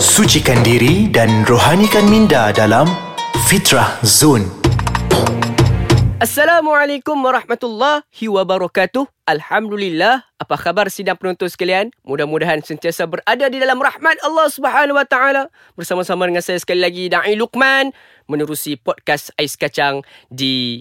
[0.00, 2.88] Sucikan diri dan rohanikan minda dalam
[3.44, 4.48] Fitrah Zone.
[6.16, 9.04] Assalamualaikum warahmatullahi wabarakatuh.
[9.28, 10.24] Alhamdulillah.
[10.40, 11.92] Apa khabar sidang penonton sekalian?
[12.00, 15.52] Mudah-mudahan sentiasa berada di dalam rahmat Allah Subhanahu wa taala.
[15.76, 17.92] Bersama-sama dengan saya sekali lagi Dai Luqman
[18.24, 20.00] menerusi podcast Ais Kacang
[20.32, 20.80] di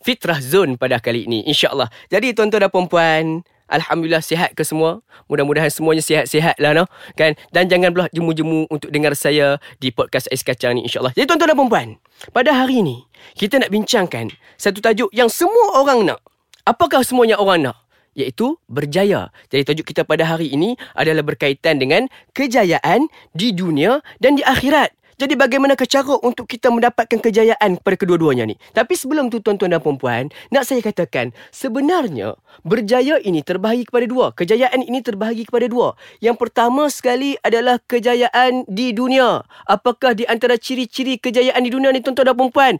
[0.00, 1.92] Fitrah Zone pada kali ini insya-Allah.
[2.08, 6.84] Jadi tuan-tuan dan puan-puan, Alhamdulillah sihat ke semua Mudah-mudahan semuanya sihat-sihat lah no?
[7.16, 7.32] kan?
[7.48, 11.48] Dan jangan pula jemu-jemu Untuk dengar saya Di podcast Ais Kacang ni InsyaAllah Jadi tuan-tuan
[11.52, 11.88] dan perempuan
[12.36, 14.28] Pada hari ni Kita nak bincangkan
[14.60, 16.20] Satu tajuk yang semua orang nak
[16.68, 17.76] Apakah semuanya orang nak?
[18.14, 22.06] Iaitu berjaya Jadi tajuk kita pada hari ini Adalah berkaitan dengan
[22.36, 28.50] Kejayaan Di dunia Dan di akhirat jadi bagaimana cara untuk kita mendapatkan kejayaan pada kedua-duanya
[28.50, 28.58] ni?
[28.74, 32.34] Tapi sebelum tu tuan-tuan dan puan-puan, nak saya katakan sebenarnya
[32.66, 34.26] berjaya ini terbahagi kepada dua.
[34.34, 35.94] Kejayaan ini terbahagi kepada dua.
[36.18, 39.46] Yang pertama sekali adalah kejayaan di dunia.
[39.70, 42.74] Apakah di antara ciri-ciri kejayaan di dunia ni tuan-tuan dan puan-puan?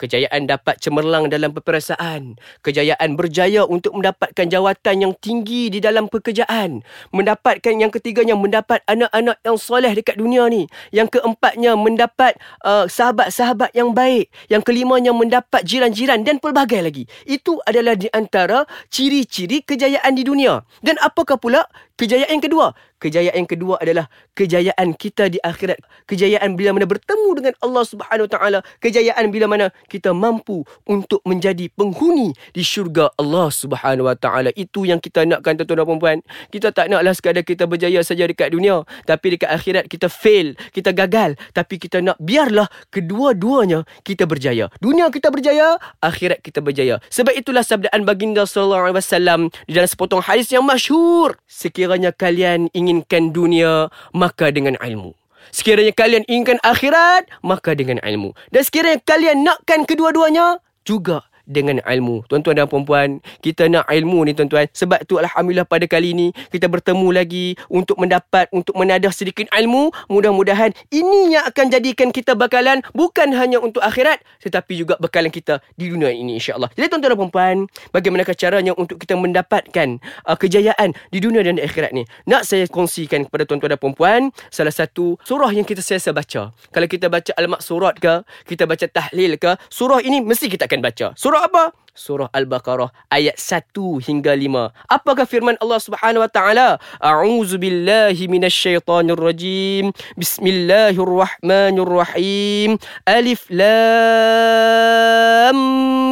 [0.00, 2.40] Kejayaan dapat cemerlang dalam peperasaan.
[2.64, 6.80] Kejayaan berjaya untuk mendapatkan jawatan yang tinggi di dalam pekerjaan.
[7.12, 10.64] Mendapatkan yang ketiganya, mendapat anak-anak yang soleh dekat dunia ni.
[10.88, 14.32] Yang keempatnya, mendapat uh, sahabat-sahabat yang baik.
[14.48, 17.04] Yang kelimanya, mendapat jiran-jiran dan pelbagai lagi.
[17.28, 20.64] Itu adalah di antara ciri-ciri kejayaan di dunia.
[20.80, 21.68] Dan apakah pula
[22.00, 22.72] kejayaan yang kedua?
[23.00, 25.80] Kejayaan yang kedua adalah kejayaan kita di akhirat.
[26.04, 28.58] Kejayaan bila mana bertemu dengan Allah Subhanahu Wa Taala.
[28.84, 34.52] Kejayaan bila mana kita mampu untuk menjadi penghuni di syurga Allah Subhanahu Wa Taala.
[34.52, 36.18] Itu yang kita nakkan tuan-tuan dan puan-puan.
[36.52, 40.92] Kita tak naklah sekadar kita berjaya saja dekat dunia, tapi dekat akhirat kita fail, kita
[40.92, 41.40] gagal.
[41.54, 44.68] Tapi kita nak biarlah kedua-duanya kita berjaya.
[44.82, 46.98] Dunia kita berjaya, akhirat kita berjaya.
[47.08, 51.38] Sebab itulah sabdaan baginda sallallahu alaihi wasallam di dalam sepotong hadis yang masyhur.
[51.46, 55.14] Sekiranya kalian ingin inginkan dunia, maka dengan ilmu.
[55.54, 58.34] Sekiranya kalian inginkan akhirat, maka dengan ilmu.
[58.50, 62.24] Dan sekiranya kalian nakkan kedua-duanya, juga dengan ilmu.
[62.30, 64.70] Tuan-tuan dan puan-puan, kita nak ilmu ni tuan-tuan.
[64.70, 69.90] Sebab tu Alhamdulillah pada kali ini, kita bertemu lagi untuk mendapat, untuk menadah sedikit ilmu.
[70.06, 75.58] Mudah-mudahan ini yang akan jadikan kita bakalan bukan hanya untuk akhirat, tetapi juga bakalan kita
[75.74, 76.70] di dunia ini insyaAllah.
[76.78, 77.56] Jadi tuan-tuan dan puan-puan,
[77.90, 82.06] bagaimana caranya untuk kita mendapatkan uh, kejayaan di dunia dan di akhirat ni?
[82.30, 84.20] Nak saya kongsikan kepada tuan-tuan dan puan-puan,
[84.54, 86.54] salah satu surah yang kita sesa baca.
[86.54, 90.80] Kalau kita baca alamat surat ke, kita baca tahlil ke, surah ini mesti kita akan
[90.84, 91.06] baca.
[91.18, 91.72] Surah apa?
[92.00, 94.72] Surah Al-Baqarah ayat 1 hingga 5.
[94.88, 96.78] Apakah firman Allah Subhanahu wa taala?
[96.96, 99.92] A'udzu billahi minasyaitonir rajim.
[100.16, 102.78] Bismillahirrahmanirrahim.
[103.04, 103.76] Alif Lam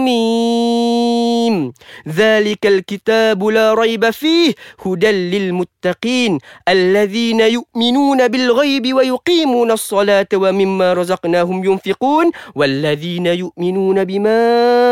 [0.05, 1.73] Mim.
[2.05, 6.37] Dzalikal kitabu la raiba fihi hudan lil muttaqin
[6.69, 14.88] alladhina yu'minuna bil ghaibi wa yuqimuna as-salata wa mimma razaqnahum yunfiqun walladhina yu'minuna bima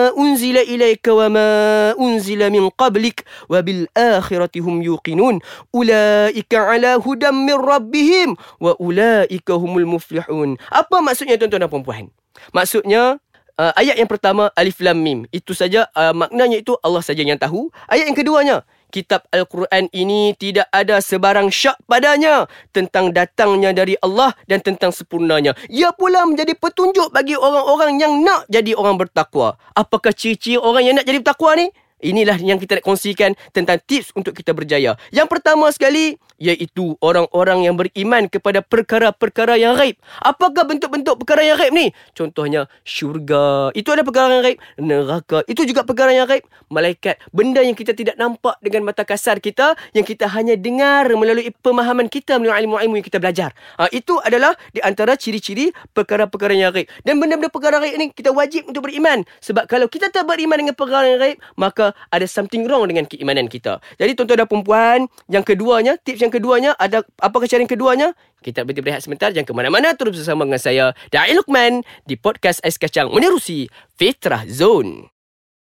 [1.97, 5.41] unzila min qablik wa bil akhirati hum yuqinun.
[5.73, 10.61] Ulaika ala hudam min rabbihim wa ulaika humul muflihun.
[10.71, 12.07] Apa maksudnya tuan-tuan dan puan-puan?
[12.53, 13.19] Maksudnya
[13.57, 15.25] Uh, ayat yang pertama alif lam mim.
[15.33, 17.73] Itu saja uh, maknanya itu Allah saja yang tahu.
[17.89, 24.33] Ayat yang keduanya kitab al-Quran ini tidak ada sebarang syak padanya tentang datangnya dari Allah
[24.49, 29.61] dan tentang sempurnanya ia pula menjadi petunjuk bagi orang-orang yang nak jadi orang bertakwa.
[29.77, 31.69] Apakah ciri-ciri orang yang nak jadi bertakwa ni?
[31.97, 35.01] Inilah yang kita nak kongsikan tentang tips untuk kita berjaya.
[35.09, 39.97] Yang pertama sekali, iaitu orang-orang yang beriman kepada perkara-perkara yang gaib.
[40.21, 41.93] Apakah bentuk-bentuk perkara yang gaib ni?
[42.13, 43.73] Contohnya, syurga.
[43.73, 44.59] Itu ada perkara yang gaib.
[44.81, 45.39] Neraka.
[45.49, 46.45] Itu juga perkara yang gaib.
[46.69, 47.21] Malaikat.
[47.33, 52.09] Benda yang kita tidak nampak dengan mata kasar kita, yang kita hanya dengar melalui pemahaman
[52.09, 53.51] kita, melalui ilmu-ilmu yang kita belajar.
[53.81, 56.89] Ha, itu adalah di antara ciri-ciri perkara-perkara yang gaib.
[57.03, 59.25] Dan benda-benda perkara gaib ni, kita wajib untuk beriman.
[59.41, 63.49] Sebab kalau kita tak beriman dengan perkara yang gaib, maka ada something wrong dengan keimanan
[63.49, 63.81] kita.
[63.97, 68.09] Jadi tuan-tuan dan puan yang keduanya, tips yang keduanya ada apa cara yang keduanya?
[68.41, 72.63] Kita berhenti berehat sebentar jangan ke mana-mana terus bersama dengan saya Dai Lukman di podcast
[72.63, 73.67] Ais Kacang menerusi
[73.99, 75.11] Fitrah Zone.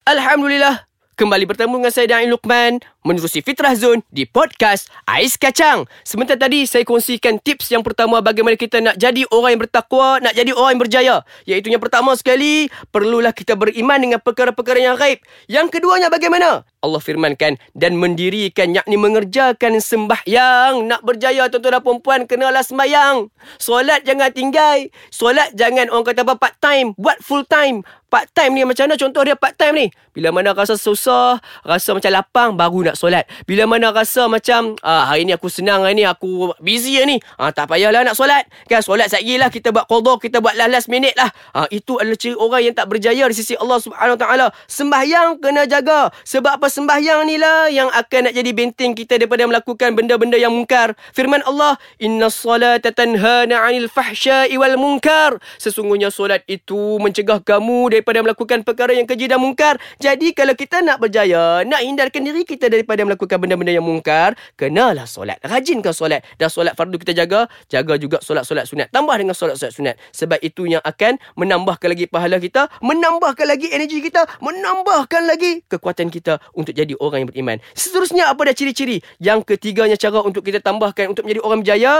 [0.06, 0.86] Alhamdulillah
[1.18, 5.86] kembali bertemu dengan saya Dai Lukman menerusi Fitrah Zone di podcast Ais Kacang.
[6.02, 10.34] Sebentar tadi saya kongsikan tips yang pertama bagaimana kita nak jadi orang yang bertakwa, nak
[10.34, 11.16] jadi orang yang berjaya.
[11.46, 15.22] Iaitu yang pertama sekali, perlulah kita beriman dengan perkara-perkara yang gaib.
[15.46, 16.66] Yang keduanya bagaimana?
[16.86, 23.26] Allah firmankan dan mendirikan yakni mengerjakan sembahyang nak berjaya tuan-tuan dan puan kenalah sembahyang
[23.58, 28.62] solat jangan tinggal solat jangan orang kata part time buat full time part time ni
[28.62, 32.92] macam mana contoh dia part time ni bila mana rasa susah rasa macam lapang baru
[32.92, 33.28] nak solat.
[33.44, 37.20] Bila mana rasa macam ah, hari ni aku senang, hari ni aku busy ni.
[37.36, 38.48] Ah, tak payahlah nak solat.
[38.66, 41.28] Kan solat sekejap lah kita buat qadha, kita buat last, last minute lah.
[41.52, 43.82] Ah, itu adalah ciri orang yang tak berjaya di sisi Allah
[44.16, 44.46] Taala.
[44.70, 46.14] Sembahyang kena jaga.
[46.22, 50.54] Sebab apa sembahyang ni lah yang akan nak jadi benteng kita daripada melakukan benda-benda yang
[50.54, 50.94] mungkar.
[51.10, 58.22] Firman Allah, "Inna salata tanhana 'anil fahsya'i wal munkar." Sesungguhnya solat itu mencegah kamu daripada
[58.22, 59.82] melakukan perkara yang keji dan mungkar.
[59.98, 65.04] Jadi kalau kita nak berjaya, nak hindarkan diri kita daripada melakukan benda-benda yang mungkar, kenalah
[65.04, 65.36] solat.
[65.42, 66.22] Rajinkan solat.
[66.38, 68.88] Dan solat fardu kita jaga, jaga juga solat-solat sunat.
[68.94, 69.94] Tambah dengan solat-solat sunat.
[70.14, 76.08] Sebab itu yang akan menambahkan lagi pahala kita, menambahkan lagi energi kita, menambahkan lagi kekuatan
[76.08, 77.56] kita untuk jadi orang yang beriman.
[77.74, 79.02] Seterusnya apa dah ciri-ciri?
[79.18, 81.94] Yang ketiganya cara untuk kita tambahkan untuk menjadi orang berjaya,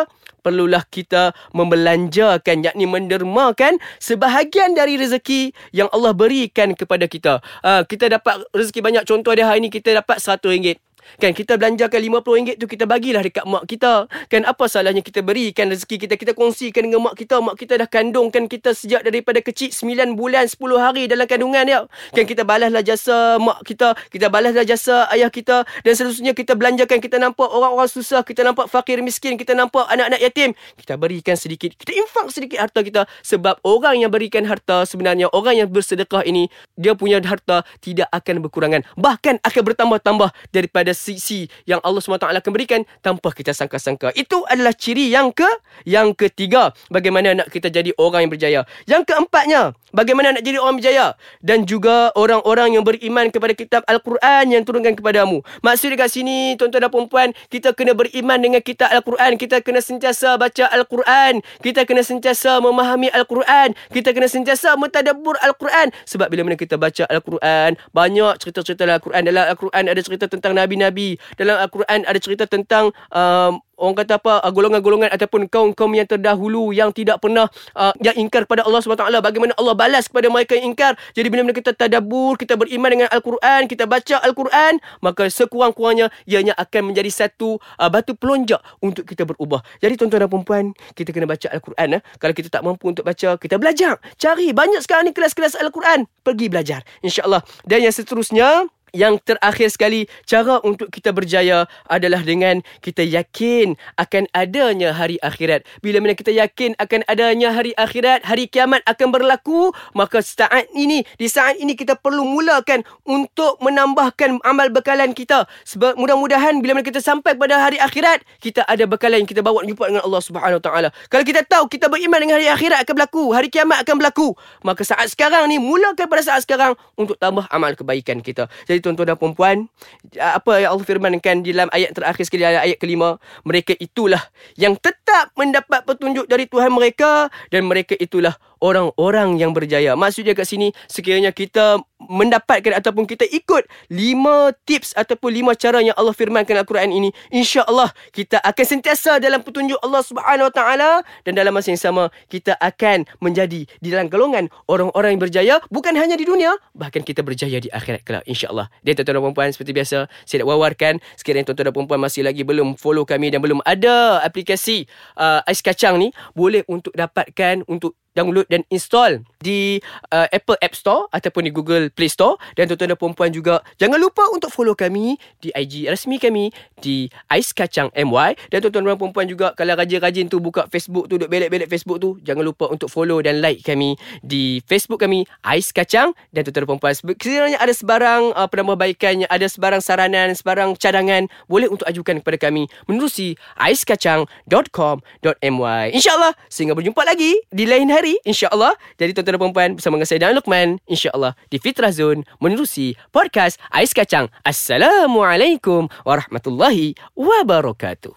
[0.47, 7.43] perlulah kita membelanjakan yakni mendermakan sebahagian dari rezeki yang Allah berikan kepada kita.
[7.67, 10.76] Uh, kita dapat rezeki banyak contoh dia hari ni kita dapat RM100.
[11.17, 14.11] Kan kita belanjakan RM50 tu kita bagilah dekat mak kita.
[14.29, 16.15] Kan apa salahnya kita berikan rezeki kita.
[16.19, 17.39] Kita kongsikan dengan mak kita.
[17.39, 21.81] Mak kita dah kandungkan kita sejak daripada kecil 9 bulan 10 hari dalam kandungan dia.
[22.13, 23.95] Kan kita balaslah jasa mak kita.
[24.11, 25.63] Kita balaslah jasa ayah kita.
[25.87, 26.99] Dan seterusnya kita belanjakan.
[26.99, 28.27] Kita nampak orang-orang susah.
[28.27, 29.39] Kita nampak fakir miskin.
[29.39, 30.53] Kita nampak anak-anak yatim.
[30.75, 31.73] Kita berikan sedikit.
[31.79, 33.07] Kita infak sedikit harta kita.
[33.23, 36.51] Sebab orang yang berikan harta sebenarnya orang yang bersedekah ini.
[36.75, 38.83] Dia punya harta tidak akan berkurangan.
[38.97, 44.17] Bahkan akan bertambah-tambah daripada sisi yang Allah SWT akan berikan tanpa kita sangka-sangka.
[44.17, 45.47] Itu adalah ciri yang ke
[45.85, 46.73] yang ketiga.
[46.89, 48.61] Bagaimana nak kita jadi orang yang berjaya.
[48.89, 51.13] Yang keempatnya, bagaimana nak jadi orang berjaya.
[51.45, 55.45] Dan juga orang-orang yang beriman kepada kitab Al-Quran yang turunkan kepadamu.
[55.61, 59.37] Maksud dekat sini, tuan-tuan dan perempuan, kita kena beriman dengan kitab Al-Quran.
[59.37, 61.45] Kita kena sentiasa baca Al-Quran.
[61.61, 63.77] Kita kena sentiasa memahami Al-Quran.
[63.93, 65.93] Kita kena sentiasa mentadabur Al-Quran.
[66.09, 69.23] Sebab bila mana kita baca Al-Quran, banyak cerita-cerita dalam Al-Quran.
[69.27, 70.97] Dalam Al-Quran ada cerita tentang Nabi-Nabi.
[70.97, 71.19] Nabi.
[71.37, 76.73] Dalam Al-Quran ada cerita tentang um, orang kata apa uh, golongan-golongan ataupun kaum-kaum yang terdahulu
[76.73, 77.45] yang tidak pernah
[77.77, 80.97] uh, yang ingkar pada Allah SWT bagaimana Allah balas kepada mereka yang ingkar.
[81.13, 86.93] Jadi bila kita tadabur kita beriman dengan Al-Quran kita baca Al-Quran maka sekurang-kurangnya ianya akan
[86.93, 89.61] menjadi satu uh, batu pelonjak untuk kita berubah.
[89.85, 90.65] Jadi tuan-tuan dan puan
[90.97, 92.03] kita kena baca Al-Quran eh.
[92.17, 94.01] kalau kita tak mampu untuk baca kita belajar.
[94.17, 96.09] Cari banyak sekarang ni kelas-kelas Al-Quran.
[96.25, 97.45] Pergi belajar insyaAllah.
[97.69, 104.25] Dan yang seterusnya yang terakhir sekali, cara untuk kita berjaya adalah dengan kita yakin akan
[104.33, 105.69] adanya hari akhirat.
[105.85, 111.05] Bila mana kita yakin akan adanya hari akhirat, hari kiamat akan berlaku, maka saat ini,
[111.21, 115.45] di saat ini kita perlu mulakan untuk menambahkan amal bekalan kita.
[115.69, 119.61] Sebab mudah-mudahan bila mana kita sampai pada hari akhirat, kita ada bekalan yang kita bawa
[119.67, 120.89] jumpa dengan Allah Subhanahu Taala.
[121.13, 124.33] Kalau kita tahu kita beriman dengan hari akhirat akan berlaku, hari kiamat akan berlaku,
[124.65, 128.47] maka saat sekarang ni mulakan pada saat sekarang untuk tambah amal kebaikan kita.
[128.65, 129.67] Jadi tuan-tuan dan puan-puan,
[130.15, 134.23] apa yang Allah firmankan di dalam ayat terakhir sekali ayat kelima, mereka itulah
[134.55, 139.99] yang tetap mendapat petunjuk dari Tuhan mereka dan mereka itulah orang-orang yang berjaya.
[139.99, 145.95] Maksudnya kat sini sekiranya kita mendapatkan ataupun kita ikut lima tips ataupun lima cara yang
[145.99, 150.91] Allah firmankan Al-Quran ini, insya-Allah kita akan sentiasa dalam petunjuk Allah Subhanahu Wa Taala
[151.27, 155.95] dan dalam masa yang sama kita akan menjadi di dalam golongan orang-orang yang berjaya bukan
[155.99, 158.71] hanya di dunia, bahkan kita berjaya di akhirat kelak insya-Allah.
[158.83, 162.43] Dan tuan-tuan dan puan-puan seperti biasa, saya nak wawarkan sekiranya tuan-tuan dan puan-puan masih lagi
[162.47, 164.87] belum follow kami dan belum ada aplikasi
[165.19, 169.79] uh, ais kacang ni, boleh untuk dapatkan untuk download dan install di
[170.11, 172.35] uh, Apple App Store ataupun di Google Play Store.
[172.59, 176.51] Dan tuan-tuan dan puan-puan juga jangan lupa untuk follow kami di IG rasmi kami
[176.83, 181.17] di Ais Kacang MY dan tuan-tuan dan puan-puan juga kalau rajin-rajin tu buka Facebook tu
[181.17, 183.95] duk belek-belek Facebook tu jangan lupa untuk follow dan like kami
[184.27, 186.11] di Facebook kami Ais Kacang.
[186.35, 191.69] Dan tuan-tuan dan puan-puan sekiranya ada sebarang uh, penambahbaikan ada sebarang saranan sebarang cadangan boleh
[191.69, 198.79] untuk ajukan kepada kami menerusi aiskacang.com.my insyaallah sehingga berjumpa lagi di lain hari hari insya-Allah.
[199.03, 203.59] Jadi tuan-tuan dan puan bersama dengan saya dan Luqman insya-Allah di Fitrah Zone menerusi podcast
[203.75, 204.31] Ais Kacang.
[204.47, 208.15] Assalamualaikum warahmatullahi wabarakatuh.